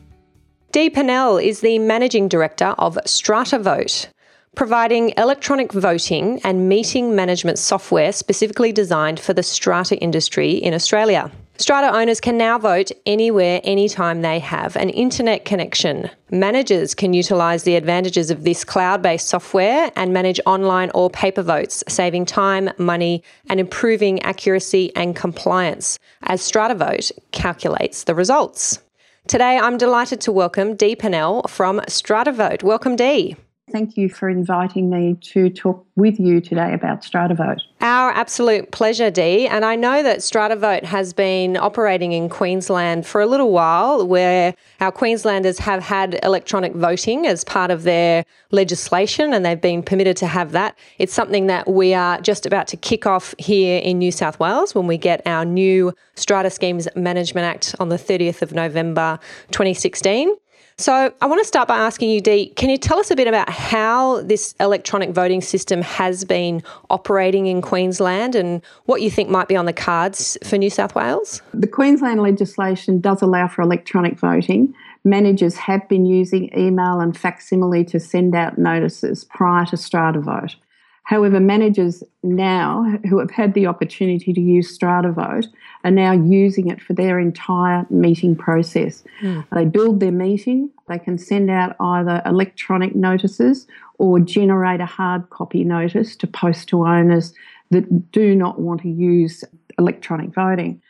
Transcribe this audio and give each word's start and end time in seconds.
Dee 0.73 0.91
Pannell 0.91 1.41
is 1.41 1.61
the 1.61 1.79
Managing 1.79 2.27
Director 2.27 2.75
of 2.79 2.99
StrataVote, 3.07 4.09
providing 4.55 5.13
electronic 5.17 5.73
voting 5.73 6.41
and 6.45 6.69
meeting 6.69 7.15
management 7.15 7.59
software 7.59 8.13
specifically 8.13 8.73
designed 8.73 9.21
for 9.21 9.33
the 9.33 9.43
strata 9.43 9.97
industry 9.99 10.53
in 10.53 10.75
Australia. 10.75 11.31
Strata 11.57 11.97
owners 11.97 12.21
can 12.21 12.37
now 12.37 12.59
vote 12.59 12.91
anywhere, 13.07 13.61
anytime 13.63 14.23
they 14.23 14.41
have 14.41 14.75
an 14.75 14.91
internet 14.91 15.45
connection. 15.45 16.11
Managers 16.33 16.97
can 16.97 17.15
utilise 17.15 17.63
the 17.63 17.77
advantages 17.77 18.29
of 18.29 18.43
this 18.43 18.65
cloud 18.65 19.03
based 19.03 19.29
software 19.29 19.93
and 19.95 20.13
manage 20.13 20.41
online 20.47 20.91
or 20.97 21.11
paper 21.11 21.43
votes, 21.43 21.85
saving 21.87 22.27
time, 22.27 22.71
money, 22.77 23.23
and 23.49 23.61
improving 23.61 24.21
accuracy 24.23 24.91
and 24.97 25.15
compliance 25.15 25.97
as 26.25 26.43
StrataVote 26.43 27.13
calculates 27.31 28.03
the 28.03 28.17
results. 28.17 28.81
Today, 29.29 29.57
I'm 29.57 29.79
delighted 29.79 30.21
to 30.23 30.33
welcome 30.33 30.75
Dee 30.75 30.97
Pannell 30.97 31.49
from 31.49 31.81
StrataVote. 31.83 32.65
Welcome, 32.65 32.97
Dee. 32.97 33.37
Thank 33.73 33.97
you 33.97 34.11
for 34.11 34.29
inviting 34.29 34.91
me 34.91 35.17
to 35.33 35.49
talk 35.49 35.87
with 35.97 36.21
you 36.21 36.43
today 36.43 36.75
about 36.75 37.01
StrataVote. 37.01 37.61
Our 37.81 38.11
absolute 38.11 38.71
pleasure, 38.73 39.11
Dee. 39.11 39.49
And 39.49 39.65
I 39.65 39.75
know 39.75 40.03
that 40.03 40.19
StrataVote 40.19 40.85
has 40.85 41.15
been 41.15 41.57
operating 41.57 42.13
in 42.13 42.29
Queensland 42.29 43.07
for 43.07 43.23
a 43.23 43.27
little 43.27 43.53
while, 43.53 44.07
where 44.07 44.55
our 44.81 44.93
Queenslanders 44.93 45.59
have 45.61 45.83
had 45.83 46.21
electronic 46.23 46.75
voting 46.75 47.27
as 47.27 47.43
part 47.43 47.71
of 47.71 47.85
their 47.85 48.27
legislation 48.51 49.33
and 49.33 49.47
they've 49.47 49.61
been 49.61 49.83
permitted 49.83 50.17
to 50.19 50.27
have 50.27 50.53
that. 50.53 50.79
It's 50.99 51.15
something 51.15 51.47
that 51.47 51.67
we 51.67 51.95
are 51.95 52.21
just 52.21 52.45
about 52.45 52.69
to 52.69 52.77
kick 52.77 53.07
off 53.07 53.35
here 53.39 53.81
in 53.81 53.99
New 53.99 54.13
South 54.13 54.39
Wales 54.39 54.75
when 54.75 54.87
we 54.87 54.99
get 54.99 55.23
our 55.27 55.47
new 55.47 55.95
Strata 56.17 56.51
Schemes 56.51 56.87
Management 56.95 57.47
Act 57.47 57.75
on 57.81 57.89
the 57.89 57.97
30th 57.97 58.43
of 58.43 58.53
November 58.53 59.19
2016. 59.53 60.37
So 60.77 61.15
I 61.21 61.27
want 61.27 61.41
to 61.41 61.47
start 61.47 61.69
by 61.69 61.77
asking 61.77 62.11
you, 62.11 62.21
Dee, 62.21 62.47
can 62.57 62.69
you 62.69 62.77
tell 62.77 62.99
us 62.99 63.11
a 63.13 63.17
bit 63.17 63.29
about 63.29 63.49
how 63.49 64.23
this 64.23 64.57
electronic 64.59 65.11
voting 65.11 65.41
system 65.41 65.83
has 65.83 66.25
been 66.25 66.65
operating 66.91 67.47
in 67.47 67.63
Queensland 67.63 68.35
and 68.35 68.61
what 68.87 69.01
you 69.01 69.09
think 69.09 69.29
might 69.29 69.47
be 69.47 69.55
on 69.55 69.67
the 69.67 69.73
cards 69.73 70.37
for 70.43 70.59
New 70.59 70.71
South 70.71 70.97
Wales? 70.97 71.43
The 71.53 71.69
Queensland 71.69 72.23
legislation 72.23 73.01
does 73.01 73.23
allow 73.23 73.47
for 73.47 73.63
electronic 73.63 74.19
voting. 74.19 74.75
Managers 75.05 75.55
have 75.57 75.89
been 75.89 76.07
using 76.07 76.51
email 76.59 76.99
and 76.99 77.17
facsimile 77.17 77.85
to 77.85 78.01
send 78.01 78.35
out 78.35 78.59
notices 78.59 79.25
prior 79.25 79.67
to 79.67 79.77
StrataVote. 79.77 80.57
However, 81.05 81.39
managers 81.39 82.03
now 82.23 82.99
who 83.09 83.19
have 83.19 83.31
had 83.31 83.53
the 83.53 83.67
opportunity 83.67 84.33
to 84.33 84.41
use 84.41 84.77
StrataVote 84.77 85.47
are 85.85 85.91
now 85.91 86.13
using 86.13 86.69
it 86.69 86.81
for 86.81 86.95
their 86.95 87.19
entire 87.19 87.87
meeting 87.91 88.35
process. 88.35 89.05
Mm. 89.21 89.45
They 89.53 89.67
build 89.67 90.01
their 90.01 90.13
meeting, 90.13 90.71
they 90.89 90.99
can 90.99 91.19
send 91.19 91.51
out 91.51 91.77
either 91.79 92.23
electronic 92.25 92.95
notices 92.95 93.67
or 93.99 94.19
generate 94.19 94.81
a 94.81 94.87
hard 94.87 95.29
copy 95.29 95.63
notice 95.63 96.17
to 96.17 96.27
post 96.27 96.69
to 96.71 96.87
owners 96.87 97.35
that 97.71 98.11
do 98.11 98.35
not 98.35 98.61
want 98.61 98.81
to 98.83 98.89
use 98.89 99.45
electronic 99.79 100.35
voting. 100.35 100.81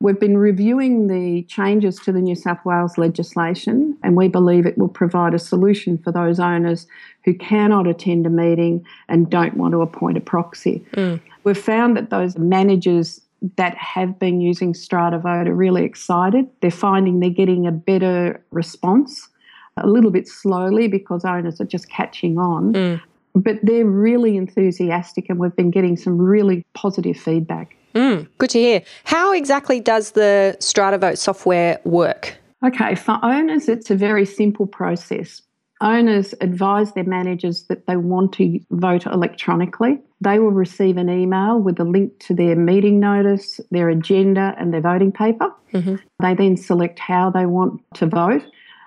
We've 0.00 0.18
been 0.18 0.38
reviewing 0.38 1.08
the 1.08 1.42
changes 1.48 1.96
to 2.00 2.12
the 2.12 2.20
New 2.20 2.36
South 2.36 2.64
Wales 2.64 2.98
legislation, 2.98 3.98
and 4.04 4.16
we 4.16 4.28
believe 4.28 4.64
it 4.64 4.78
will 4.78 4.88
provide 4.88 5.34
a 5.34 5.40
solution 5.40 5.98
for 5.98 6.12
those 6.12 6.38
owners 6.38 6.86
who 7.24 7.34
cannot 7.34 7.88
attend 7.88 8.24
a 8.24 8.30
meeting 8.30 8.86
and 9.08 9.28
don't 9.28 9.56
want 9.56 9.72
to 9.72 9.82
appoint 9.82 10.16
a 10.16 10.20
proxy. 10.20 10.86
Mm. 10.92 11.20
We've 11.42 11.58
found 11.58 11.96
that 11.96 12.10
those 12.10 12.38
managers 12.38 13.20
that 13.56 13.76
have 13.76 14.20
been 14.20 14.40
using 14.40 14.72
StrataVote 14.72 15.48
are 15.48 15.54
really 15.54 15.84
excited. 15.84 16.46
They're 16.60 16.70
finding 16.70 17.18
they're 17.18 17.30
getting 17.30 17.66
a 17.66 17.72
better 17.72 18.40
response, 18.52 19.28
a 19.76 19.86
little 19.88 20.12
bit 20.12 20.28
slowly 20.28 20.86
because 20.86 21.24
owners 21.24 21.60
are 21.60 21.66
just 21.66 21.90
catching 21.90 22.38
on. 22.38 22.72
Mm. 22.72 23.00
But 23.42 23.58
they're 23.62 23.84
really 23.84 24.36
enthusiastic, 24.36 25.26
and 25.28 25.38
we've 25.38 25.54
been 25.54 25.70
getting 25.70 25.96
some 25.96 26.18
really 26.18 26.64
positive 26.74 27.16
feedback. 27.16 27.76
Mm, 27.94 28.28
good 28.38 28.50
to 28.50 28.58
hear. 28.58 28.82
How 29.04 29.32
exactly 29.32 29.80
does 29.80 30.12
the 30.12 30.56
StrataVote 30.60 31.18
software 31.18 31.80
work? 31.84 32.36
Okay, 32.64 32.94
for 32.94 33.18
owners, 33.22 33.68
it's 33.68 33.90
a 33.90 33.94
very 33.94 34.24
simple 34.24 34.66
process. 34.66 35.42
Owners 35.80 36.34
advise 36.40 36.92
their 36.92 37.04
managers 37.04 37.62
that 37.64 37.86
they 37.86 37.96
want 37.96 38.32
to 38.34 38.58
vote 38.70 39.06
electronically. 39.06 40.00
They 40.20 40.40
will 40.40 40.50
receive 40.50 40.96
an 40.96 41.08
email 41.08 41.60
with 41.60 41.78
a 41.78 41.84
link 41.84 42.18
to 42.26 42.34
their 42.34 42.56
meeting 42.56 42.98
notice, 42.98 43.60
their 43.70 43.88
agenda, 43.88 44.56
and 44.58 44.74
their 44.74 44.80
voting 44.80 45.12
paper. 45.12 45.52
Mm-hmm. 45.72 45.96
They 46.20 46.34
then 46.34 46.56
select 46.56 46.98
how 46.98 47.30
they 47.30 47.46
want 47.46 47.80
to 47.94 48.06
vote. 48.06 48.42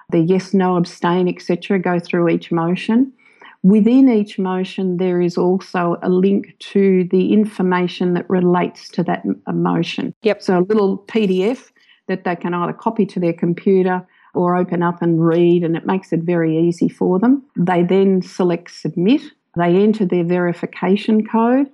The 0.10 0.20
yes, 0.20 0.54
no, 0.54 0.76
abstain, 0.76 1.30
etc. 1.30 1.80
go 1.80 1.98
through 1.98 2.28
each 2.28 2.52
motion. 2.52 3.14
Within 3.64 4.10
each 4.10 4.40
motion, 4.40 4.98
there 4.98 5.22
is 5.22 5.38
also 5.38 5.98
a 6.02 6.10
link 6.10 6.56
to 6.60 7.08
the 7.12 7.32
information 7.32 8.16
that 8.16 8.28
relates 8.30 8.90
to 8.90 9.04
that 9.04 9.24
motion. 9.54 10.16
Yep. 10.24 10.42
So 10.42 10.60
a 10.60 10.62
little 10.62 10.98
PDF 11.08 11.72
that 12.08 12.24
they 12.24 12.36
can 12.36 12.56
either 12.56 12.74
copy 12.74 13.06
to 13.06 13.20
their 13.20 13.34
computer 13.34 14.06
or 14.34 14.56
open 14.56 14.82
up 14.82 15.02
and 15.02 15.24
read, 15.24 15.64
and 15.64 15.76
it 15.76 15.86
makes 15.86 16.12
it 16.12 16.22
very 16.22 16.58
easy 16.58 16.90
for 16.90 17.20
them. 17.20 17.44
They 17.56 17.84
then 17.84 18.22
select 18.22 18.72
submit. 18.72 19.22
They 19.56 19.76
enter 19.76 20.06
their 20.06 20.24
verification 20.24 21.28
code. 21.28 21.68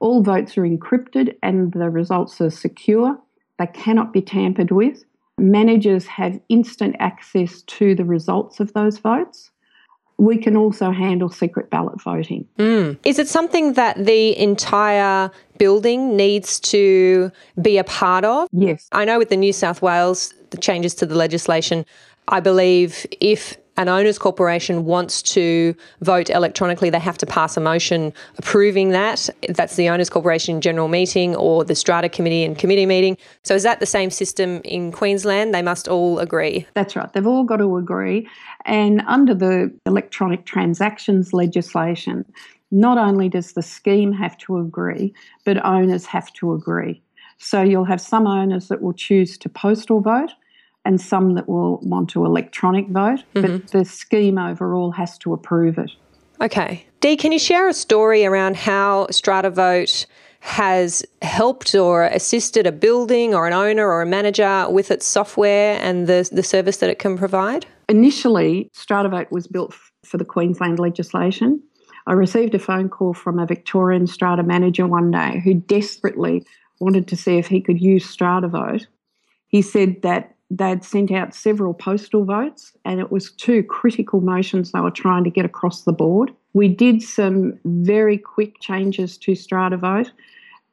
All 0.00 0.22
votes 0.22 0.58
are 0.58 0.62
encrypted 0.62 1.36
and 1.42 1.72
the 1.72 1.88
results 1.88 2.40
are 2.40 2.50
secure. 2.50 3.18
They 3.58 3.68
cannot 3.68 4.12
be 4.12 4.20
tampered 4.20 4.72
with. 4.72 5.04
Managers 5.38 6.06
have 6.06 6.40
instant 6.48 6.96
access 6.98 7.62
to 7.62 7.94
the 7.94 8.04
results 8.04 8.60
of 8.60 8.72
those 8.72 8.98
votes 8.98 9.50
we 10.20 10.36
can 10.36 10.54
also 10.54 10.90
handle 10.90 11.30
secret 11.30 11.70
ballot 11.70 12.00
voting. 12.02 12.46
Mm. 12.58 12.98
Is 13.04 13.18
it 13.18 13.26
something 13.26 13.72
that 13.72 14.04
the 14.04 14.38
entire 14.38 15.30
building 15.56 16.14
needs 16.14 16.60
to 16.60 17.32
be 17.62 17.78
a 17.78 17.84
part 17.84 18.26
of? 18.26 18.46
Yes. 18.52 18.86
I 18.92 19.06
know 19.06 19.18
with 19.18 19.30
the 19.30 19.36
New 19.38 19.54
South 19.54 19.80
Wales 19.80 20.34
the 20.50 20.58
changes 20.58 20.94
to 20.96 21.06
the 21.06 21.14
legislation, 21.14 21.86
I 22.28 22.40
believe 22.40 23.06
if 23.20 23.56
an 23.76 23.88
owners 23.88 24.18
corporation 24.18 24.84
wants 24.84 25.22
to 25.22 25.74
vote 26.00 26.30
electronically, 26.30 26.90
they 26.90 26.98
have 26.98 27.18
to 27.18 27.26
pass 27.26 27.56
a 27.56 27.60
motion 27.60 28.12
approving 28.38 28.90
that. 28.90 29.28
That's 29.48 29.76
the 29.76 29.88
owners 29.88 30.10
corporation 30.10 30.60
general 30.60 30.88
meeting 30.88 31.34
or 31.36 31.64
the 31.64 31.74
strata 31.74 32.08
committee 32.08 32.44
and 32.44 32.58
committee 32.58 32.86
meeting. 32.86 33.16
So 33.42 33.54
is 33.54 33.62
that 33.62 33.80
the 33.80 33.86
same 33.86 34.10
system 34.10 34.60
in 34.64 34.92
Queensland? 34.92 35.54
They 35.54 35.62
must 35.62 35.88
all 35.88 36.18
agree. 36.18 36.66
That's 36.74 36.96
right. 36.96 37.12
They've 37.12 37.26
all 37.26 37.44
got 37.44 37.56
to 37.58 37.76
agree. 37.76 38.28
And 38.64 39.02
under 39.06 39.34
the 39.34 39.72
electronic 39.86 40.44
transactions 40.44 41.32
legislation, 41.32 42.24
not 42.70 42.98
only 42.98 43.28
does 43.28 43.52
the 43.52 43.62
scheme 43.62 44.12
have 44.12 44.36
to 44.38 44.58
agree, 44.58 45.14
but 45.44 45.64
owners 45.64 46.06
have 46.06 46.32
to 46.34 46.52
agree. 46.52 47.02
So 47.38 47.62
you'll 47.62 47.84
have 47.84 48.00
some 48.00 48.26
owners 48.26 48.68
that 48.68 48.82
will 48.82 48.92
choose 48.92 49.38
to 49.38 49.48
postal 49.48 50.00
vote 50.00 50.32
and 50.90 51.00
some 51.00 51.34
that 51.34 51.48
will 51.48 51.78
want 51.82 52.10
to 52.10 52.26
electronic 52.26 52.88
vote, 52.88 53.22
mm-hmm. 53.34 53.42
but 53.42 53.68
the 53.68 53.84
scheme 53.84 54.38
overall 54.38 54.90
has 54.90 55.16
to 55.18 55.32
approve 55.32 55.78
it. 55.78 55.92
Okay. 56.40 56.84
Dee, 56.98 57.16
can 57.16 57.30
you 57.30 57.38
share 57.38 57.68
a 57.68 57.72
story 57.72 58.26
around 58.26 58.56
how 58.56 59.06
StrataVote 59.06 60.06
has 60.40 61.04
helped 61.22 61.76
or 61.76 62.06
assisted 62.06 62.66
a 62.66 62.72
building 62.72 63.34
or 63.34 63.46
an 63.46 63.52
owner 63.52 63.86
or 63.86 64.02
a 64.02 64.06
manager 64.06 64.68
with 64.68 64.90
its 64.90 65.06
software 65.06 65.78
and 65.80 66.08
the, 66.08 66.28
the 66.32 66.42
service 66.42 66.78
that 66.78 66.90
it 66.90 66.98
can 66.98 67.16
provide? 67.16 67.66
Initially, 67.88 68.68
StrataVote 68.74 69.30
was 69.30 69.46
built 69.46 69.72
for 70.04 70.18
the 70.18 70.24
Queensland 70.24 70.80
legislation. 70.80 71.62
I 72.08 72.14
received 72.14 72.56
a 72.56 72.58
phone 72.58 72.88
call 72.88 73.14
from 73.14 73.38
a 73.38 73.46
Victorian 73.46 74.08
strata 74.08 74.42
manager 74.42 74.88
one 74.88 75.12
day 75.12 75.40
who 75.44 75.54
desperately 75.54 76.44
wanted 76.80 77.06
to 77.08 77.16
see 77.16 77.38
if 77.38 77.46
he 77.46 77.60
could 77.60 77.80
use 77.80 78.04
StrataVote. 78.16 78.86
He 79.46 79.62
said 79.62 80.02
that 80.02 80.34
they'd 80.50 80.84
sent 80.84 81.10
out 81.10 81.34
several 81.34 81.74
postal 81.74 82.24
votes, 82.24 82.72
and 82.84 83.00
it 83.00 83.12
was 83.12 83.30
two 83.32 83.62
critical 83.62 84.20
motions 84.20 84.72
they 84.72 84.80
were 84.80 84.90
trying 84.90 85.24
to 85.24 85.30
get 85.30 85.44
across 85.44 85.82
the 85.82 85.92
board. 85.92 86.32
We 86.52 86.68
did 86.68 87.02
some 87.02 87.58
very 87.64 88.18
quick 88.18 88.60
changes 88.60 89.16
to 89.18 89.32
StrataVote, 89.32 90.10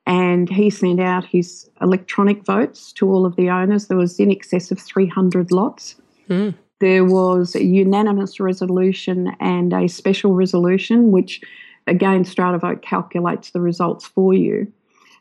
and 0.06 0.50
he 0.50 0.70
sent 0.70 1.00
out 1.00 1.26
his 1.26 1.70
electronic 1.82 2.46
votes 2.46 2.92
to 2.94 3.10
all 3.12 3.26
of 3.26 3.36
the 3.36 3.50
owners. 3.50 3.88
There 3.88 3.98
was 3.98 4.20
in 4.20 4.32
excess 4.32 4.72
of 4.72 4.80
300 4.80 5.52
lots. 5.52 5.96
Mm. 6.30 6.56
There 6.80 7.06
was 7.06 7.56
a 7.56 7.64
unanimous 7.64 8.40
resolution 8.40 9.36
and 9.40 9.74
a 9.74 9.88
special 9.88 10.34
resolution, 10.34 11.12
which 11.12 11.42
again, 11.88 12.24
StrataVote 12.24 12.82
calculates 12.82 13.52
the 13.52 13.62
results 13.62 14.06
for 14.06 14.34
you. 14.34 14.72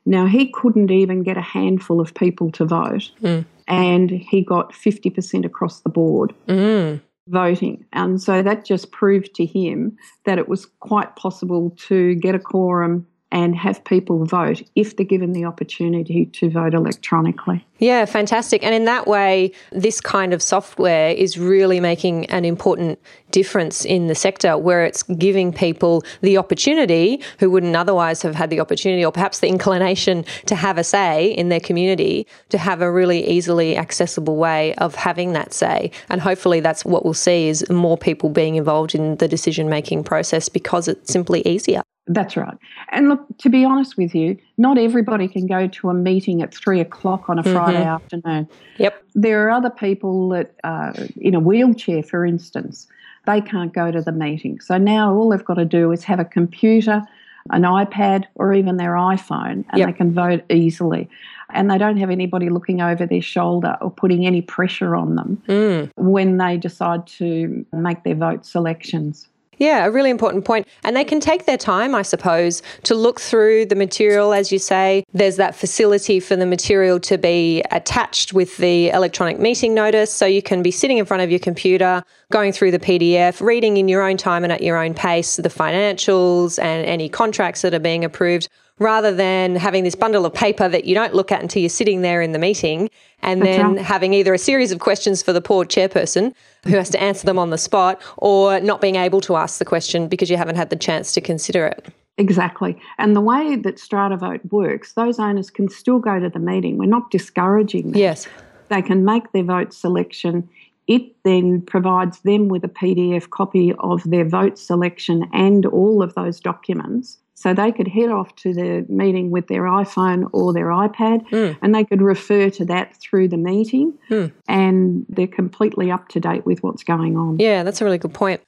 Now, 0.04 0.26
he 0.26 0.50
couldn't 0.52 0.90
even 0.90 1.22
get 1.22 1.36
a 1.36 1.42
handful 1.42 2.00
of 2.00 2.14
people 2.14 2.50
to 2.52 2.64
vote, 2.64 3.10
mm. 3.22 3.44
And 3.68 4.10
he 4.10 4.42
got 4.42 4.72
50% 4.72 5.44
across 5.44 5.80
the 5.80 5.88
board. 5.88 6.34
Mm 6.48 7.00
voting. 7.28 7.84
And 7.92 8.22
so 8.22 8.42
that 8.42 8.64
just 8.64 8.92
proved 8.92 9.34
to 9.34 9.44
him 9.44 9.96
that 10.24 10.38
it 10.38 10.48
was 10.48 10.66
quite 10.80 11.16
possible 11.16 11.70
to 11.88 12.14
get 12.14 12.34
a 12.34 12.38
quorum 12.38 13.06
and 13.32 13.56
have 13.56 13.84
people 13.84 14.24
vote 14.24 14.62
if 14.76 14.96
they're 14.96 15.04
given 15.04 15.32
the 15.32 15.44
opportunity 15.44 16.26
to 16.26 16.48
vote 16.48 16.74
electronically. 16.74 17.64
Yeah, 17.78 18.04
fantastic. 18.04 18.62
And 18.62 18.74
in 18.74 18.84
that 18.84 19.06
way, 19.06 19.52
this 19.72 20.00
kind 20.00 20.32
of 20.32 20.40
software 20.40 21.10
is 21.10 21.36
really 21.36 21.80
making 21.80 22.26
an 22.26 22.44
important 22.44 22.98
difference 23.32 23.84
in 23.84 24.06
the 24.06 24.14
sector 24.14 24.56
where 24.56 24.84
it's 24.84 25.02
giving 25.02 25.52
people 25.52 26.04
the 26.22 26.38
opportunity 26.38 27.20
who 27.38 27.50
wouldn't 27.50 27.74
otherwise 27.76 28.22
have 28.22 28.34
had 28.34 28.48
the 28.48 28.60
opportunity 28.60 29.04
or 29.04 29.12
perhaps 29.12 29.40
the 29.40 29.48
inclination 29.48 30.24
to 30.46 30.54
have 30.54 30.78
a 30.78 30.84
say 30.84 31.26
in 31.32 31.48
their 31.48 31.60
community 31.60 32.26
to 32.48 32.58
have 32.58 32.80
a 32.80 32.90
really 32.90 33.28
easily 33.28 33.76
accessible 33.76 34.36
way 34.36 34.74
of 34.76 34.94
having 34.94 35.32
that 35.32 35.52
say. 35.52 35.90
And 36.08 36.20
hopefully 36.20 36.60
that's 36.60 36.84
what 36.84 37.04
we'll 37.04 37.12
see 37.12 37.48
is 37.48 37.68
more 37.68 37.98
people 37.98 38.30
being 38.30 38.54
involved 38.54 38.94
in 38.94 39.16
the 39.16 39.28
decision 39.28 39.68
making 39.68 40.04
process 40.04 40.48
because 40.48 40.88
it's 40.88 41.12
simply 41.12 41.46
easier. 41.46 41.82
That's 42.08 42.36
right. 42.36 42.56
And 42.92 43.08
look, 43.08 43.26
to 43.38 43.48
be 43.48 43.64
honest 43.64 43.96
with 43.96 44.14
you, 44.14 44.38
not 44.58 44.78
everybody 44.78 45.26
can 45.26 45.46
go 45.46 45.66
to 45.66 45.90
a 45.90 45.94
meeting 45.94 46.40
at 46.40 46.54
three 46.54 46.80
o'clock 46.80 47.28
on 47.28 47.38
a 47.38 47.42
mm-hmm. 47.42 47.52
Friday 47.52 47.82
afternoon. 47.82 48.48
Yep. 48.78 49.02
There 49.14 49.46
are 49.46 49.50
other 49.50 49.70
people 49.70 50.28
that, 50.28 50.54
uh, 50.62 50.92
in 51.16 51.34
a 51.34 51.40
wheelchair, 51.40 52.02
for 52.04 52.24
instance, 52.24 52.86
they 53.26 53.40
can't 53.40 53.72
go 53.72 53.90
to 53.90 54.00
the 54.00 54.12
meeting. 54.12 54.60
So 54.60 54.78
now 54.78 55.12
all 55.12 55.30
they've 55.30 55.44
got 55.44 55.54
to 55.54 55.64
do 55.64 55.90
is 55.90 56.04
have 56.04 56.20
a 56.20 56.24
computer, 56.24 57.02
an 57.50 57.62
iPad, 57.62 58.24
or 58.36 58.54
even 58.54 58.76
their 58.76 58.92
iPhone, 58.92 59.64
and 59.68 59.78
yep. 59.78 59.88
they 59.88 59.92
can 59.92 60.14
vote 60.14 60.44
easily. 60.48 61.08
And 61.50 61.70
they 61.70 61.78
don't 61.78 61.96
have 61.96 62.10
anybody 62.10 62.50
looking 62.50 62.80
over 62.80 63.04
their 63.04 63.22
shoulder 63.22 63.76
or 63.80 63.90
putting 63.90 64.26
any 64.26 64.42
pressure 64.42 64.94
on 64.94 65.16
them 65.16 65.42
mm. 65.48 65.90
when 65.96 66.38
they 66.38 66.56
decide 66.56 67.06
to 67.18 67.66
make 67.72 68.04
their 68.04 68.14
vote 68.14 68.46
selections. 68.46 69.28
Yeah, 69.58 69.86
a 69.86 69.90
really 69.90 70.10
important 70.10 70.44
point. 70.44 70.66
And 70.84 70.94
they 70.94 71.04
can 71.04 71.18
take 71.18 71.46
their 71.46 71.56
time, 71.56 71.94
I 71.94 72.02
suppose, 72.02 72.62
to 72.84 72.94
look 72.94 73.20
through 73.20 73.66
the 73.66 73.74
material. 73.74 74.34
As 74.34 74.52
you 74.52 74.58
say, 74.58 75.04
there's 75.14 75.36
that 75.36 75.54
facility 75.54 76.20
for 76.20 76.36
the 76.36 76.46
material 76.46 77.00
to 77.00 77.16
be 77.16 77.62
attached 77.70 78.34
with 78.34 78.58
the 78.58 78.90
electronic 78.90 79.38
meeting 79.38 79.72
notice. 79.72 80.12
So 80.12 80.26
you 80.26 80.42
can 80.42 80.62
be 80.62 80.70
sitting 80.70 80.98
in 80.98 81.06
front 81.06 81.22
of 81.22 81.30
your 81.30 81.40
computer, 81.40 82.02
going 82.30 82.52
through 82.52 82.72
the 82.72 82.78
PDF, 82.78 83.40
reading 83.40 83.78
in 83.78 83.88
your 83.88 84.02
own 84.02 84.16
time 84.16 84.44
and 84.44 84.52
at 84.52 84.62
your 84.62 84.76
own 84.76 84.92
pace 84.92 85.36
the 85.36 85.48
financials 85.48 86.58
and 86.62 86.84
any 86.86 87.08
contracts 87.08 87.62
that 87.62 87.72
are 87.72 87.78
being 87.78 88.04
approved 88.04 88.48
rather 88.78 89.12
than 89.12 89.56
having 89.56 89.84
this 89.84 89.94
bundle 89.94 90.26
of 90.26 90.34
paper 90.34 90.68
that 90.68 90.84
you 90.84 90.94
don't 90.94 91.14
look 91.14 91.32
at 91.32 91.40
until 91.40 91.60
you're 91.62 91.68
sitting 91.68 92.02
there 92.02 92.20
in 92.20 92.32
the 92.32 92.38
meeting 92.38 92.90
and 93.22 93.42
then 93.42 93.76
having 93.76 94.12
either 94.12 94.34
a 94.34 94.38
series 94.38 94.70
of 94.70 94.80
questions 94.80 95.22
for 95.22 95.32
the 95.32 95.40
poor 95.40 95.64
chairperson 95.64 96.34
who 96.64 96.76
has 96.76 96.90
to 96.90 97.00
answer 97.00 97.24
them 97.24 97.38
on 97.38 97.50
the 97.50 97.58
spot 97.58 98.00
or 98.18 98.60
not 98.60 98.80
being 98.80 98.96
able 98.96 99.20
to 99.22 99.36
ask 99.36 99.58
the 99.58 99.64
question 99.64 100.08
because 100.08 100.30
you 100.30 100.36
haven't 100.36 100.56
had 100.56 100.68
the 100.68 100.76
chance 100.76 101.12
to 101.12 101.20
consider 101.20 101.66
it. 101.66 101.86
Exactly. 102.18 102.78
And 102.98 103.14
the 103.14 103.20
way 103.20 103.56
that 103.56 103.76
StrataVote 103.76 104.50
works, 104.50 104.92
those 104.92 105.18
owners 105.18 105.50
can 105.50 105.68
still 105.68 105.98
go 105.98 106.18
to 106.18 106.28
the 106.28 106.38
meeting. 106.38 106.78
We're 106.78 106.86
not 106.86 107.10
discouraging 107.10 107.92
them. 107.92 108.00
Yes. 108.00 108.26
They 108.68 108.82
can 108.82 109.04
make 109.04 109.32
their 109.32 109.44
vote 109.44 109.72
selection. 109.72 110.48
It 110.86 111.02
then 111.24 111.62
provides 111.62 112.20
them 112.20 112.48
with 112.48 112.64
a 112.64 112.68
PDF 112.68 113.30
copy 113.30 113.72
of 113.80 114.02
their 114.04 114.24
vote 114.24 114.58
selection 114.58 115.28
and 115.32 115.66
all 115.66 116.02
of 116.02 116.14
those 116.14 116.40
documents. 116.40 117.18
So 117.34 117.52
they 117.52 117.70
could 117.70 117.86
head 117.86 118.08
off 118.08 118.34
to 118.36 118.54
the 118.54 118.86
meeting 118.88 119.30
with 119.30 119.48
their 119.48 119.64
iPhone 119.64 120.28
or 120.32 120.54
their 120.54 120.68
iPad 120.68 121.28
mm. 121.28 121.56
and 121.60 121.74
they 121.74 121.84
could 121.84 122.00
refer 122.00 122.48
to 122.50 122.64
that 122.64 122.96
through 122.96 123.28
the 123.28 123.36
meeting 123.36 123.92
mm. 124.08 124.32
and 124.48 125.04
they're 125.10 125.26
completely 125.26 125.90
up 125.90 126.08
to 126.08 126.20
date 126.20 126.46
with 126.46 126.62
what's 126.62 126.82
going 126.82 127.18
on. 127.18 127.38
Yeah, 127.38 127.62
that's 127.62 127.82
a 127.82 127.84
really 127.84 127.98
good 127.98 128.14
point. 128.14 128.40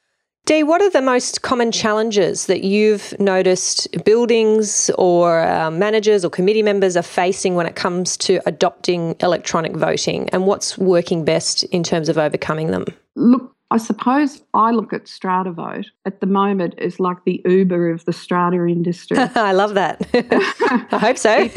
Dee, 0.49 0.63
what 0.63 0.81
are 0.81 0.89
the 0.89 0.99
most 0.99 1.43
common 1.43 1.71
challenges 1.71 2.47
that 2.47 2.63
you've 2.63 3.13
noticed 3.19 3.87
buildings 4.03 4.89
or 4.97 5.41
uh, 5.41 5.69
managers 5.69 6.25
or 6.25 6.31
committee 6.31 6.63
members 6.63 6.97
are 6.97 7.03
facing 7.03 7.53
when 7.53 7.67
it 7.67 7.75
comes 7.75 8.17
to 8.17 8.41
adopting 8.47 9.15
electronic 9.19 9.75
voting 9.75 10.27
and 10.29 10.47
what's 10.47 10.75
working 10.75 11.23
best 11.23 11.65
in 11.65 11.83
terms 11.83 12.09
of 12.09 12.17
overcoming 12.17 12.71
them? 12.71 12.85
Look, 13.15 13.55
I 13.69 13.77
suppose 13.77 14.41
I 14.55 14.71
look 14.71 14.91
at 14.91 15.03
StrataVote 15.03 15.85
at 16.05 16.19
the 16.19 16.25
moment 16.25 16.79
as 16.79 16.99
like 16.99 17.23
the 17.25 17.43
Uber 17.45 17.91
of 17.91 18.05
the 18.05 18.13
strata 18.13 18.65
industry. 18.65 19.17
I 19.35 19.51
love 19.51 19.75
that. 19.75 20.01
I 20.91 20.97
hope 20.97 21.19
so. 21.19 21.47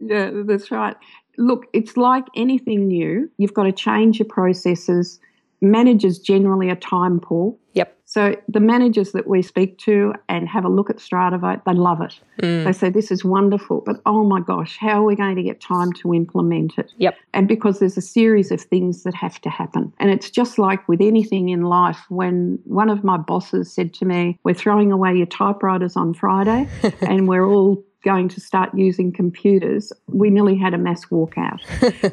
yeah, 0.00 0.30
that's 0.44 0.72
right. 0.72 0.96
Look, 1.38 1.68
it's 1.72 1.96
like 1.96 2.24
anything 2.34 2.88
new. 2.88 3.30
You've 3.38 3.54
got 3.54 3.62
to 3.62 3.72
change 3.72 4.18
your 4.18 4.26
processes. 4.26 5.20
Managers 5.62 6.18
generally 6.18 6.68
are 6.68 6.74
time 6.74 7.20
poor. 7.20 7.54
Yep. 7.74 7.96
So 8.10 8.34
the 8.48 8.58
managers 8.58 9.12
that 9.12 9.28
we 9.28 9.40
speak 9.40 9.78
to 9.78 10.14
and 10.28 10.48
have 10.48 10.64
a 10.64 10.68
look 10.68 10.90
at 10.90 10.96
StrataVote, 10.96 11.62
they 11.64 11.74
love 11.74 12.00
it. 12.00 12.18
Mm. 12.42 12.64
They 12.64 12.72
say 12.72 12.90
this 12.90 13.12
is 13.12 13.24
wonderful, 13.24 13.84
but 13.86 14.00
oh 14.04 14.24
my 14.24 14.40
gosh, 14.40 14.76
how 14.80 15.00
are 15.00 15.04
we 15.04 15.14
going 15.14 15.36
to 15.36 15.44
get 15.44 15.60
time 15.60 15.92
to 15.92 16.12
implement 16.12 16.76
it? 16.76 16.90
Yep. 16.98 17.14
And 17.34 17.46
because 17.46 17.78
there's 17.78 17.96
a 17.96 18.02
series 18.02 18.50
of 18.50 18.62
things 18.62 19.04
that 19.04 19.14
have 19.14 19.40
to 19.42 19.48
happen. 19.48 19.92
And 20.00 20.10
it's 20.10 20.28
just 20.28 20.58
like 20.58 20.88
with 20.88 21.00
anything 21.00 21.50
in 21.50 21.62
life, 21.62 22.00
when 22.08 22.58
one 22.64 22.90
of 22.90 23.04
my 23.04 23.16
bosses 23.16 23.72
said 23.72 23.94
to 23.94 24.04
me, 24.04 24.40
We're 24.42 24.56
throwing 24.56 24.90
away 24.90 25.14
your 25.14 25.26
typewriters 25.26 25.94
on 25.94 26.12
Friday 26.12 26.68
and 27.02 27.28
we're 27.28 27.46
all 27.46 27.80
going 28.02 28.28
to 28.30 28.40
start 28.40 28.74
using 28.74 29.12
computers, 29.12 29.92
we 30.08 30.30
nearly 30.30 30.56
had 30.56 30.74
a 30.74 30.78
mass 30.78 31.04
walkout. 31.12 31.60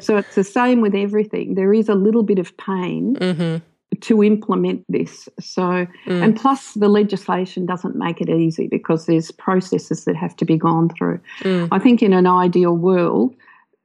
so 0.04 0.16
it's 0.18 0.36
the 0.36 0.44
same 0.44 0.80
with 0.80 0.94
everything. 0.94 1.56
There 1.56 1.74
is 1.74 1.88
a 1.88 1.96
little 1.96 2.22
bit 2.22 2.38
of 2.38 2.56
pain. 2.56 3.16
Mm-hmm 3.16 3.64
to 4.02 4.22
implement 4.22 4.84
this. 4.88 5.28
So, 5.40 5.62
mm. 5.62 5.88
and 6.06 6.36
plus 6.36 6.74
the 6.74 6.88
legislation 6.88 7.66
doesn't 7.66 7.96
make 7.96 8.20
it 8.20 8.28
easy 8.28 8.68
because 8.68 9.06
there's 9.06 9.30
processes 9.30 10.04
that 10.04 10.16
have 10.16 10.36
to 10.36 10.44
be 10.44 10.56
gone 10.56 10.88
through. 10.90 11.20
Mm. 11.40 11.68
I 11.70 11.78
think 11.78 12.02
in 12.02 12.12
an 12.12 12.26
ideal 12.26 12.76
world, 12.76 13.34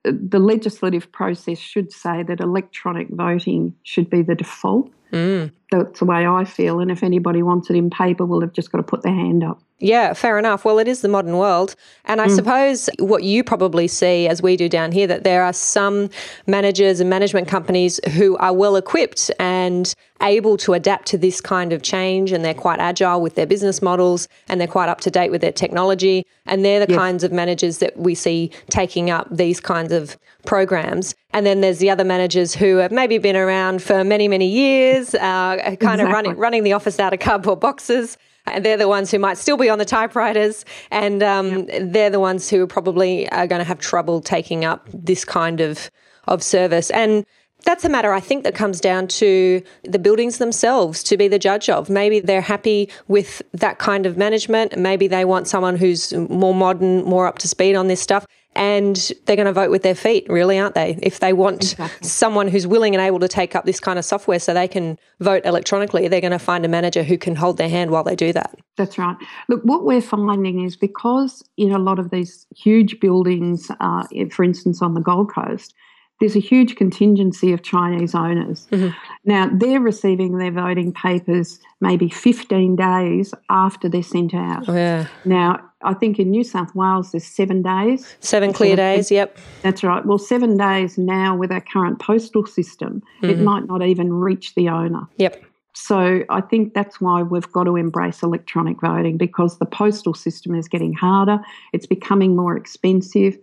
the 0.03 0.39
legislative 0.39 1.11
process 1.11 1.57
should 1.57 1.91
say 1.91 2.23
that 2.23 2.39
electronic 2.39 3.07
voting 3.09 3.73
should 3.83 4.09
be 4.09 4.21
the 4.21 4.35
default. 4.35 4.91
Mm. 5.11 5.51
That's 5.71 5.99
the 5.99 6.05
way 6.05 6.27
I 6.27 6.43
feel. 6.43 6.79
And 6.79 6.91
if 6.91 7.03
anybody 7.03 7.43
wants 7.43 7.69
it 7.69 7.75
in 7.75 7.89
paper, 7.89 8.25
well, 8.25 8.39
they've 8.39 8.51
just 8.51 8.71
got 8.71 8.79
to 8.79 8.83
put 8.83 9.03
their 9.03 9.13
hand 9.13 9.43
up. 9.43 9.61
Yeah, 9.83 10.13
fair 10.13 10.39
enough. 10.39 10.63
Well, 10.63 10.79
it 10.79 10.87
is 10.87 11.01
the 11.01 11.09
modern 11.09 11.35
world. 11.35 11.75
And 12.05 12.21
I 12.21 12.27
mm. 12.27 12.35
suppose 12.35 12.89
what 12.99 13.23
you 13.23 13.43
probably 13.43 13.89
see, 13.89 14.29
as 14.29 14.41
we 14.41 14.55
do 14.55 14.69
down 14.69 14.93
here, 14.93 15.07
that 15.07 15.25
there 15.25 15.43
are 15.43 15.51
some 15.51 16.09
managers 16.47 17.01
and 17.01 17.09
management 17.09 17.49
companies 17.49 17.99
who 18.13 18.37
are 18.37 18.53
well 18.53 18.77
equipped 18.77 19.29
and 19.39 19.93
able 20.21 20.55
to 20.55 20.73
adapt 20.73 21.05
to 21.07 21.17
this 21.17 21.41
kind 21.41 21.73
of 21.73 21.81
change 21.81 22.31
and 22.31 22.45
they're 22.45 22.53
quite 22.53 22.79
agile 22.79 23.21
with 23.21 23.35
their 23.35 23.45
business 23.45 23.81
models 23.81 24.29
and 24.47 24.61
they're 24.61 24.69
quite 24.69 24.87
up 24.87 25.01
to 25.01 25.11
date 25.11 25.31
with 25.31 25.41
their 25.41 25.51
technology. 25.51 26.25
And 26.45 26.63
they're 26.63 26.85
the 26.85 26.93
yes. 26.93 26.97
kinds 26.97 27.25
of 27.25 27.33
managers 27.33 27.79
that 27.79 27.97
we 27.97 28.15
see 28.15 28.51
taking 28.69 29.09
up 29.09 29.27
these 29.29 29.59
kinds 29.59 29.91
of 29.91 30.17
programs. 30.45 31.13
And 31.33 31.45
then 31.45 31.59
there's 31.59 31.79
the 31.79 31.89
other 31.89 32.05
managers 32.05 32.55
who 32.55 32.77
have 32.77 32.93
maybe 32.93 33.17
been 33.17 33.35
around 33.35 33.83
for 33.83 34.05
many, 34.05 34.29
many 34.29 34.47
years, 34.47 35.13
uh, 35.13 35.19
kind 35.19 35.73
exactly. 35.73 36.03
of 36.05 36.09
running, 36.09 36.37
running 36.37 36.63
the 36.63 36.71
office 36.71 37.01
out 37.01 37.11
of 37.11 37.19
cardboard 37.19 37.59
boxes 37.59 38.17
and 38.45 38.65
they're 38.65 38.77
the 38.77 38.87
ones 38.87 39.11
who 39.11 39.19
might 39.19 39.37
still 39.37 39.57
be 39.57 39.69
on 39.69 39.79
the 39.79 39.85
typewriters, 39.85 40.65
and 40.91 41.23
um, 41.23 41.67
yep. 41.67 41.91
they're 41.91 42.09
the 42.09 42.19
ones 42.19 42.49
who 42.49 42.67
probably 42.67 43.29
are 43.29 43.47
going 43.47 43.59
to 43.59 43.65
have 43.65 43.79
trouble 43.79 44.21
taking 44.21 44.65
up 44.65 44.87
this 44.93 45.25
kind 45.25 45.61
of 45.61 45.89
of 46.25 46.41
service. 46.41 46.89
And 46.91 47.25
that's 47.65 47.85
a 47.85 47.89
matter 47.89 48.13
I 48.13 48.19
think 48.19 48.43
that 48.43 48.55
comes 48.55 48.79
down 48.79 49.07
to 49.07 49.61
the 49.83 49.99
buildings 49.99 50.37
themselves 50.37 51.03
to 51.03 51.17
be 51.17 51.27
the 51.27 51.39
judge 51.39 51.69
of. 51.69 51.89
Maybe 51.89 52.19
they're 52.19 52.41
happy 52.41 52.89
with 53.07 53.41
that 53.53 53.79
kind 53.79 54.05
of 54.05 54.17
management. 54.17 54.77
Maybe 54.77 55.07
they 55.07 55.25
want 55.25 55.47
someone 55.47 55.77
who's 55.77 56.13
more 56.13 56.53
modern, 56.53 57.03
more 57.03 57.27
up 57.27 57.39
to 57.39 57.47
speed 57.47 57.75
on 57.75 57.87
this 57.87 58.01
stuff 58.01 58.25
and 58.55 59.11
they're 59.25 59.35
going 59.35 59.47
to 59.47 59.53
vote 59.53 59.71
with 59.71 59.83
their 59.83 59.95
feet, 59.95 60.25
really, 60.29 60.59
aren't 60.59 60.75
they? 60.75 60.97
If 61.01 61.19
they 61.19 61.33
want 61.33 61.63
exactly. 61.63 62.07
someone 62.07 62.47
who's 62.47 62.67
willing 62.67 62.95
and 62.95 63.01
able 63.01 63.19
to 63.19 63.27
take 63.27 63.55
up 63.55 63.65
this 63.65 63.79
kind 63.79 63.97
of 63.97 64.05
software 64.05 64.39
so 64.39 64.53
they 64.53 64.67
can 64.67 64.97
vote 65.19 65.43
electronically, 65.45 66.07
they're 66.07 66.21
going 66.21 66.31
to 66.31 66.39
find 66.39 66.65
a 66.65 66.67
manager 66.67 67.03
who 67.03 67.17
can 67.17 67.35
hold 67.35 67.57
their 67.57 67.69
hand 67.69 67.91
while 67.91 68.03
they 68.03 68.15
do 68.15 68.33
that. 68.33 68.55
That's 68.77 68.97
right. 68.97 69.17
Look, 69.49 69.61
what 69.63 69.85
we're 69.85 70.01
finding 70.01 70.63
is 70.63 70.75
because 70.75 71.43
in 71.57 71.71
a 71.71 71.79
lot 71.79 71.99
of 71.99 72.11
these 72.11 72.45
huge 72.55 72.99
buildings, 72.99 73.69
uh, 73.79 74.03
for 74.31 74.43
instance, 74.43 74.81
on 74.81 74.93
the 74.93 75.01
Gold 75.01 75.31
Coast, 75.33 75.73
there's 76.19 76.35
a 76.35 76.39
huge 76.39 76.75
contingency 76.75 77.51
of 77.53 77.63
Chinese 77.63 78.15
owners. 78.15 78.67
Mm-hmm. 78.71 78.95
Now, 79.25 79.49
they're 79.53 79.81
receiving 79.81 80.37
their 80.37 80.51
voting 80.51 80.93
papers 80.93 81.59
maybe 81.81 82.07
15 82.09 82.75
days 82.75 83.33
after 83.49 83.89
they're 83.89 84.03
sent 84.03 84.33
out. 84.33 84.69
Oh, 84.69 84.73
yeah. 84.73 85.07
Now, 85.25 85.59
I 85.81 85.93
think 85.93 86.19
in 86.19 86.31
New 86.31 86.43
South 86.43 86.73
Wales 86.75 87.11
there's 87.11 87.25
seven 87.25 87.61
days. 87.61 88.15
Seven 88.21 88.53
clear 88.53 88.75
days, 88.75 89.11
yep. 89.11 89.37
That's 89.61 89.83
right. 89.83 90.05
Well, 90.05 90.17
seven 90.17 90.55
days 90.57 90.97
now 90.97 91.35
with 91.35 91.51
our 91.51 91.61
current 91.61 91.99
postal 91.99 92.45
system, 92.45 93.03
mm-hmm. 93.21 93.29
it 93.29 93.39
might 93.39 93.67
not 93.67 93.83
even 93.83 94.13
reach 94.13 94.55
the 94.55 94.69
owner. 94.69 95.07
Yep. 95.17 95.43
So 95.75 96.23
I 96.29 96.41
think 96.41 96.73
that's 96.73 97.01
why 97.01 97.23
we've 97.23 97.51
got 97.51 97.63
to 97.63 97.75
embrace 97.75 98.21
electronic 98.21 98.79
voting 98.79 99.17
because 99.17 99.57
the 99.57 99.65
postal 99.65 100.13
system 100.13 100.55
is 100.55 100.67
getting 100.67 100.93
harder. 100.93 101.39
It's 101.73 101.87
becoming 101.87 102.35
more 102.35 102.55
expensive. 102.55 103.37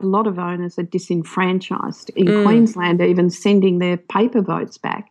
A 0.00 0.06
lot 0.06 0.26
of 0.26 0.38
owners 0.38 0.78
are 0.78 0.84
disenfranchised. 0.84 2.10
In 2.16 2.26
mm. 2.26 2.42
Queensland, 2.44 3.00
even 3.00 3.30
sending 3.30 3.78
their 3.78 3.96
paper 3.96 4.40
votes 4.40 4.78
back, 4.78 5.10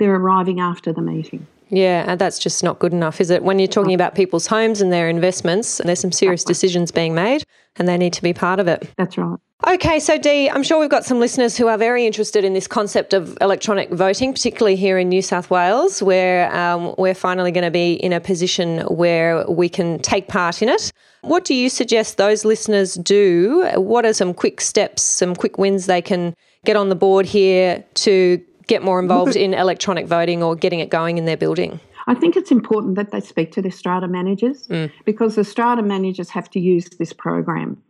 they're 0.00 0.16
arriving 0.16 0.58
after 0.58 0.92
the 0.92 1.02
meeting. 1.02 1.46
Yeah, 1.68 2.04
and 2.08 2.20
that's 2.20 2.40
just 2.40 2.64
not 2.64 2.80
good 2.80 2.92
enough, 2.92 3.20
is 3.20 3.30
it? 3.30 3.44
When 3.44 3.60
you're 3.60 3.68
talking 3.68 3.94
about 3.94 4.16
people's 4.16 4.48
homes 4.48 4.80
and 4.80 4.92
their 4.92 5.08
investments, 5.08 5.80
there's 5.84 6.00
some 6.00 6.10
serious 6.10 6.42
decisions 6.42 6.90
being 6.90 7.14
made 7.14 7.44
and 7.76 7.86
they 7.86 7.96
need 7.96 8.12
to 8.14 8.22
be 8.22 8.32
part 8.32 8.58
of 8.58 8.66
it. 8.66 8.90
That's 8.96 9.16
right. 9.16 9.38
Okay, 9.68 10.00
so 10.00 10.18
Dee, 10.18 10.48
I'm 10.48 10.62
sure 10.62 10.80
we've 10.80 10.90
got 10.90 11.04
some 11.04 11.20
listeners 11.20 11.56
who 11.56 11.68
are 11.68 11.76
very 11.76 12.06
interested 12.06 12.44
in 12.44 12.54
this 12.54 12.66
concept 12.66 13.12
of 13.12 13.36
electronic 13.40 13.90
voting, 13.90 14.32
particularly 14.32 14.74
here 14.74 14.98
in 14.98 15.10
New 15.10 15.22
South 15.22 15.50
Wales, 15.50 16.02
where 16.02 16.52
um, 16.56 16.94
we're 16.96 17.14
finally 17.14 17.52
going 17.52 17.64
to 17.64 17.70
be 17.70 17.92
in 17.92 18.12
a 18.12 18.20
position 18.20 18.80
where 18.86 19.46
we 19.48 19.68
can 19.68 19.98
take 20.00 20.28
part 20.28 20.62
in 20.62 20.70
it. 20.70 20.90
What 21.20 21.44
do 21.44 21.54
you 21.54 21.68
suggest 21.68 22.16
those 22.16 22.44
listeners 22.44 22.94
do? 22.94 23.70
What 23.76 24.06
are 24.06 24.14
some 24.14 24.32
quick 24.32 24.62
steps, 24.62 25.02
some 25.02 25.36
quick 25.36 25.58
wins 25.58 25.84
they 25.86 26.02
can 26.02 26.34
get 26.64 26.74
on 26.74 26.88
the 26.88 26.94
board 26.94 27.26
here 27.26 27.84
to 27.94 28.42
get 28.70 28.82
more 28.82 29.00
involved 29.00 29.36
in 29.36 29.52
electronic 29.52 30.06
voting 30.06 30.42
or 30.42 30.54
getting 30.54 30.80
it 30.80 30.88
going 30.88 31.18
in 31.18 31.24
their 31.26 31.36
building? 31.36 31.80
I 32.06 32.14
think 32.14 32.36
it's 32.36 32.50
important 32.50 32.94
that 32.94 33.10
they 33.10 33.20
speak 33.20 33.52
to 33.52 33.62
their 33.62 33.70
strata 33.70 34.08
managers 34.08 34.68
mm. 34.68 34.90
because 35.04 35.34
the 35.34 35.44
strata 35.44 35.82
managers 35.82 36.30
have 36.30 36.48
to 36.50 36.60
use 36.60 36.88
this 36.98 37.12
program. 37.12 37.82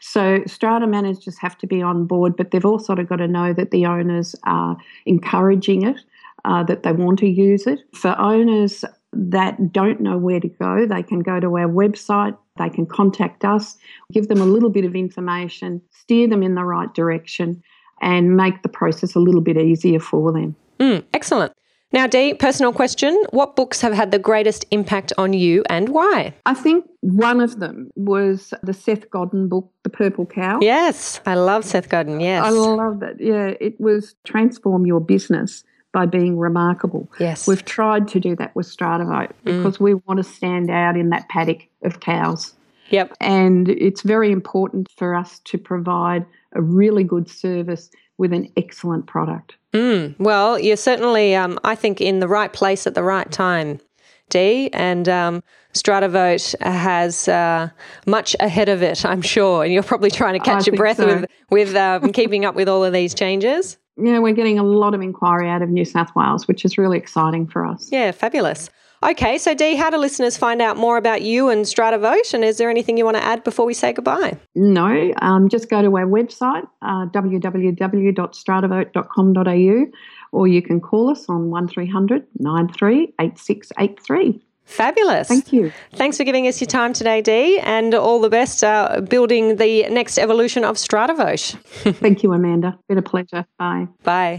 So 0.00 0.42
strata 0.46 0.86
managers 0.86 1.38
have 1.38 1.56
to 1.58 1.66
be 1.66 1.80
on 1.80 2.06
board, 2.06 2.36
but 2.36 2.50
they've 2.50 2.64
also 2.64 2.96
got 2.96 3.16
to 3.16 3.28
know 3.28 3.52
that 3.52 3.70
the 3.70 3.86
owners 3.86 4.34
are 4.44 4.76
encouraging 5.06 5.86
it, 5.86 6.00
uh, 6.44 6.64
that 6.64 6.82
they 6.82 6.92
want 6.92 7.20
to 7.20 7.28
use 7.28 7.68
it. 7.68 7.80
For 7.94 8.18
owners 8.18 8.84
that 9.12 9.72
don't 9.72 10.00
know 10.00 10.18
where 10.18 10.40
to 10.40 10.48
go, 10.48 10.86
they 10.86 11.02
can 11.02 11.20
go 11.20 11.38
to 11.38 11.56
our 11.58 11.68
website, 11.68 12.36
they 12.58 12.70
can 12.70 12.86
contact 12.86 13.44
us, 13.44 13.76
give 14.12 14.26
them 14.28 14.40
a 14.40 14.46
little 14.46 14.70
bit 14.70 14.84
of 14.84 14.96
information, 14.96 15.80
steer 15.90 16.26
them 16.26 16.42
in 16.42 16.56
the 16.56 16.64
right 16.64 16.92
direction, 16.94 17.62
and 18.02 18.36
make 18.36 18.62
the 18.62 18.68
process 18.68 19.14
a 19.14 19.20
little 19.20 19.40
bit 19.40 19.56
easier 19.56 20.00
for 20.00 20.32
them. 20.32 20.54
Mm, 20.78 21.04
excellent. 21.14 21.52
Now, 21.92 22.06
Dee, 22.06 22.32
personal 22.34 22.72
question. 22.72 23.22
What 23.30 23.54
books 23.54 23.82
have 23.82 23.92
had 23.92 24.12
the 24.12 24.18
greatest 24.18 24.64
impact 24.70 25.12
on 25.18 25.34
you 25.34 25.62
and 25.68 25.90
why? 25.90 26.34
I 26.46 26.54
think 26.54 26.86
one 27.00 27.40
of 27.40 27.60
them 27.60 27.90
was 27.96 28.54
the 28.62 28.72
Seth 28.72 29.10
Godin 29.10 29.48
book, 29.48 29.70
The 29.82 29.90
Purple 29.90 30.24
Cow. 30.24 30.58
Yes, 30.62 31.20
I 31.26 31.34
love 31.34 31.64
Seth 31.64 31.90
Godin, 31.90 32.20
yes. 32.20 32.44
I 32.44 32.48
love 32.48 33.02
it. 33.02 33.18
Yeah, 33.20 33.52
it 33.60 33.78
was 33.78 34.14
Transform 34.24 34.86
Your 34.86 35.00
Business 35.00 35.64
by 35.92 36.06
being 36.06 36.38
remarkable. 36.38 37.10
Yes. 37.20 37.46
We've 37.46 37.64
tried 37.64 38.08
to 38.08 38.20
do 38.20 38.34
that 38.36 38.56
with 38.56 38.66
StrataVote 38.66 39.28
mm. 39.28 39.44
because 39.44 39.76
mm. 39.76 39.80
we 39.80 39.94
want 39.94 40.16
to 40.16 40.24
stand 40.24 40.70
out 40.70 40.96
in 40.96 41.10
that 41.10 41.28
paddock 41.28 41.68
of 41.82 42.00
cows. 42.00 42.54
Yep. 42.88 43.14
And 43.20 43.68
it's 43.68 44.00
very 44.00 44.32
important 44.32 44.90
for 44.96 45.14
us 45.14 45.40
to 45.44 45.58
provide 45.58 46.24
a 46.54 46.62
really 46.62 47.04
good 47.04 47.28
service 47.28 47.90
with 48.18 48.32
an 48.32 48.50
excellent 48.56 49.06
product. 49.06 49.56
Mm, 49.72 50.18
well, 50.18 50.58
you're 50.58 50.76
certainly, 50.76 51.34
um, 51.34 51.58
I 51.64 51.74
think, 51.74 52.00
in 52.00 52.20
the 52.20 52.28
right 52.28 52.52
place 52.52 52.86
at 52.86 52.94
the 52.94 53.02
right 53.02 53.30
time, 53.30 53.80
Dee. 54.28 54.70
And 54.72 55.08
um, 55.08 55.42
StrataVote 55.72 56.60
has 56.60 57.26
uh, 57.28 57.70
much 58.06 58.36
ahead 58.38 58.68
of 58.68 58.82
it, 58.82 59.04
I'm 59.04 59.22
sure. 59.22 59.64
And 59.64 59.72
you're 59.72 59.82
probably 59.82 60.10
trying 60.10 60.34
to 60.34 60.44
catch 60.44 60.66
your 60.66 60.76
breath 60.76 60.98
so. 60.98 61.06
with, 61.06 61.30
with 61.50 61.74
um, 61.74 62.12
keeping 62.12 62.44
up 62.44 62.54
with 62.54 62.68
all 62.68 62.84
of 62.84 62.92
these 62.92 63.14
changes. 63.14 63.78
Yeah, 63.96 64.18
we're 64.20 64.34
getting 64.34 64.58
a 64.58 64.62
lot 64.62 64.94
of 64.94 65.02
inquiry 65.02 65.48
out 65.48 65.62
of 65.62 65.68
New 65.68 65.84
South 65.84 66.14
Wales, 66.14 66.48
which 66.48 66.64
is 66.64 66.78
really 66.78 66.98
exciting 66.98 67.46
for 67.46 67.66
us. 67.66 67.88
Yeah, 67.90 68.10
fabulous. 68.10 68.70
Okay, 69.02 69.36
so 69.38 69.52
Dee, 69.52 69.74
how 69.74 69.90
do 69.90 69.96
listeners 69.96 70.36
find 70.36 70.62
out 70.62 70.76
more 70.76 70.96
about 70.96 71.22
you 71.22 71.48
and 71.48 71.64
StrataVote? 71.64 72.34
And 72.34 72.44
is 72.44 72.58
there 72.58 72.70
anything 72.70 72.96
you 72.96 73.04
want 73.04 73.16
to 73.16 73.24
add 73.24 73.42
before 73.42 73.66
we 73.66 73.74
say 73.74 73.92
goodbye? 73.92 74.38
No, 74.54 75.12
um, 75.20 75.48
just 75.48 75.68
go 75.68 75.82
to 75.82 75.88
our 75.96 76.06
website, 76.06 76.62
uh, 76.82 77.06
www.stratavote.com.au, 77.06 79.86
or 80.30 80.46
you 80.46 80.62
can 80.62 80.80
call 80.80 81.10
us 81.10 81.28
on 81.28 81.50
1300 81.50 82.24
93 82.38 83.12
8683. 83.18 84.40
Fabulous. 84.64 85.28
Thank 85.28 85.52
you. 85.52 85.72
Thanks 85.94 86.16
for 86.16 86.24
giving 86.24 86.46
us 86.46 86.60
your 86.60 86.68
time 86.68 86.92
today, 86.92 87.20
Dee, 87.20 87.58
and 87.58 87.94
all 87.94 88.20
the 88.20 88.30
best 88.30 88.62
uh, 88.62 89.00
building 89.00 89.56
the 89.56 89.88
next 89.88 90.18
evolution 90.18 90.64
of 90.64 90.76
StrataVote. 90.76 91.54
Thank 91.96 92.22
you, 92.22 92.32
Amanda. 92.32 92.78
Been 92.88 92.98
a 92.98 93.02
pleasure. 93.02 93.44
Bye. 93.58 93.88
Bye. 94.04 94.38